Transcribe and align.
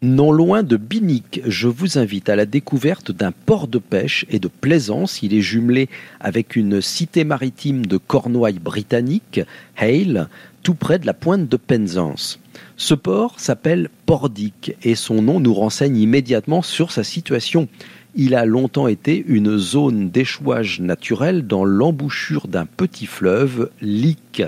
Non 0.00 0.30
loin 0.30 0.62
de 0.62 0.76
Binic, 0.76 1.40
je 1.44 1.66
vous 1.66 1.98
invite 1.98 2.28
à 2.28 2.36
la 2.36 2.46
découverte 2.46 3.10
d'un 3.10 3.32
port 3.32 3.66
de 3.66 3.78
pêche 3.78 4.26
et 4.30 4.38
de 4.38 4.46
plaisance. 4.46 5.24
Il 5.24 5.34
est 5.34 5.40
jumelé 5.40 5.88
avec 6.20 6.54
une 6.54 6.80
cité 6.80 7.24
maritime 7.24 7.84
de 7.84 7.96
Cornouailles 7.96 8.60
britannique, 8.60 9.40
Hale, 9.76 10.28
tout 10.62 10.74
près 10.74 11.00
de 11.00 11.06
la 11.06 11.14
pointe 11.14 11.48
de 11.48 11.56
Penzance. 11.56 12.38
Ce 12.76 12.94
port 12.94 13.40
s'appelle 13.40 13.90
Pordic 14.06 14.76
et 14.84 14.94
son 14.94 15.20
nom 15.20 15.40
nous 15.40 15.52
renseigne 15.52 15.96
immédiatement 15.96 16.62
sur 16.62 16.92
sa 16.92 17.02
situation. 17.02 17.66
Il 18.14 18.36
a 18.36 18.44
longtemps 18.44 18.86
été 18.86 19.24
une 19.26 19.58
zone 19.58 20.10
d'échouage 20.10 20.78
naturel 20.78 21.44
dans 21.48 21.64
l'embouchure 21.64 22.46
d'un 22.46 22.66
petit 22.66 23.06
fleuve, 23.06 23.70
l'Ic. 23.80 24.44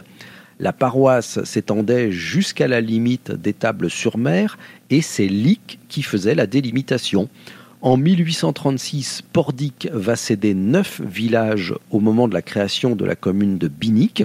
La 0.61 0.75
paroisse 0.75 1.43
s'étendait 1.45 2.13
jusqu'à 2.13 2.69
la 2.69 2.83
limite 2.83 3.33
des 3.33 3.55
tables 3.55 3.89
sur 3.89 4.19
mer 4.19 4.59
et 4.91 5.01
c'est 5.01 5.27
l'Ic 5.27 5.79
qui 5.89 6.03
faisait 6.03 6.35
la 6.35 6.47
délimitation. 6.47 7.31
En 7.81 7.97
1836, 7.97 9.23
Pordic 9.33 9.89
va 9.91 10.17
céder 10.17 10.53
neuf 10.53 11.01
villages 11.01 11.75
au 11.91 11.99
moment 11.99 12.29
de 12.29 12.35
la 12.35 12.43
création 12.43 12.95
de 12.95 13.07
la 13.07 13.17
commune 13.17 13.57
de 13.57 13.69
Binic. 13.69 14.25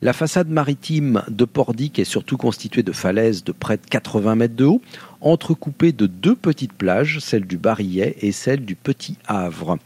La 0.00 0.12
façade 0.12 0.48
maritime 0.48 1.22
de 1.28 1.44
Pordic 1.44 2.00
est 2.00 2.04
surtout 2.04 2.36
constituée 2.36 2.82
de 2.82 2.90
falaises 2.90 3.44
de 3.44 3.52
près 3.52 3.76
de 3.76 3.86
80 3.88 4.34
mètres 4.34 4.56
de 4.56 4.64
haut, 4.64 4.82
entrecoupées 5.20 5.92
de 5.92 6.06
deux 6.08 6.34
petites 6.34 6.72
plages, 6.72 7.20
celle 7.20 7.46
du 7.46 7.56
Barillet 7.56 8.16
et 8.20 8.32
celle 8.32 8.64
du 8.64 8.74
Petit 8.74 9.16
Havre. 9.28 9.78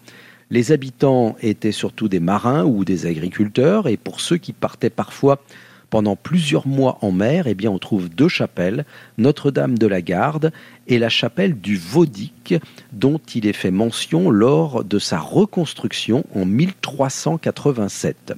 Les 0.51 0.71
habitants 0.71 1.37
étaient 1.43 1.73
surtout 1.73 2.09
des 2.09 2.21
marins 2.21 2.65
ou 2.65 2.85
des 2.85 3.07
agriculteurs, 3.07 3.89
et 3.89 3.97
pour 3.97 4.21
ceux 4.21 4.37
qui 4.37 4.53
partaient 4.53 4.91
parfois 4.91 5.41
pendant 5.91 6.17
plusieurs 6.17 6.67
mois 6.67 6.99
en 7.01 7.13
mer, 7.13 7.47
eh 7.47 7.69
on 7.69 7.79
trouve 7.79 8.09
deux 8.09 8.29
chapelles, 8.29 8.85
Notre-Dame 9.19 9.79
de 9.79 9.87
la 9.87 10.03
Garde 10.03 10.53
et 10.89 10.99
la 10.99 11.09
chapelle 11.09 11.61
du 11.61 11.77
Vaudic, 11.77 12.55
dont 12.93 13.21
il 13.35 13.47
est 13.47 13.53
fait 13.53 13.71
mention 13.71 14.31
lors 14.31 14.85
de 14.85 14.99
sa 14.99 15.19
reconstruction 15.19 16.25
en 16.35 16.45
1387. 16.45 18.35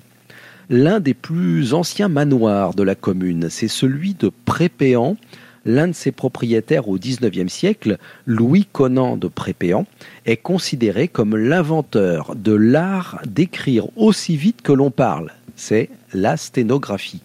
L'un 0.71 1.01
des 1.01 1.15
plus 1.15 1.73
anciens 1.73 2.09
manoirs 2.09 2.75
de 2.75 2.83
la 2.83 2.95
commune, 2.95 3.49
c'est 3.49 3.69
celui 3.69 4.15
de 4.15 4.31
Prépéan. 4.45 5.17
L'un 5.65 5.89
de 5.89 5.93
ses 5.93 6.13
propriétaires 6.13 6.89
au 6.89 6.99
XIXe 6.99 7.53
siècle, 7.53 7.99
Louis 8.27 8.67
Conan 8.71 9.17
de 9.17 9.29
Prépéan, 9.29 9.87
est 10.27 10.37
considéré 10.37 11.09
comme 11.09 11.37
l'inventeur 11.37 12.35
de 12.37 12.53
l'art 12.53 13.21
d'écrire 13.27 13.87
aussi 13.97 14.37
vite 14.37 14.63
que 14.63 14.73
l'on 14.73 14.91
parle. 14.91 15.33
C'est 15.57 15.91
la 16.13 16.37
sténographie. 16.37 17.23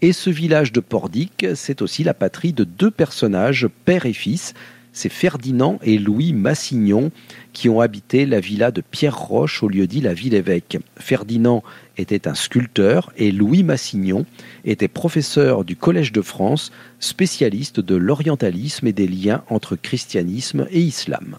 Et 0.00 0.12
ce 0.12 0.30
village 0.30 0.72
de 0.72 0.80
Pordic, 0.80 1.46
c'est 1.54 1.80
aussi 1.80 2.02
la 2.02 2.12
patrie 2.12 2.52
de 2.52 2.64
deux 2.64 2.90
personnages, 2.90 3.68
père 3.84 4.04
et 4.04 4.12
fils. 4.12 4.52
C'est 4.92 5.08
Ferdinand 5.08 5.78
et 5.82 5.98
Louis 5.98 6.34
Massignon 6.34 7.10
qui 7.54 7.68
ont 7.70 7.80
habité 7.80 8.26
la 8.26 8.40
villa 8.40 8.70
de 8.70 8.82
Pierre 8.82 9.18
Roche 9.18 9.62
au 9.62 9.68
lieu 9.68 9.86
dit 9.86 10.02
la 10.02 10.12
ville-évêque. 10.12 10.78
Ferdinand 10.96 11.62
était 11.96 12.28
un 12.28 12.34
sculpteur 12.34 13.10
et 13.16 13.32
Louis 13.32 13.62
Massignon 13.62 14.26
était 14.64 14.88
professeur 14.88 15.64
du 15.64 15.76
Collège 15.76 16.12
de 16.12 16.20
France, 16.20 16.72
spécialiste 17.00 17.80
de 17.80 17.96
l'orientalisme 17.96 18.86
et 18.86 18.92
des 18.92 19.08
liens 19.08 19.44
entre 19.48 19.76
christianisme 19.76 20.66
et 20.70 20.80
islam. 20.80 21.38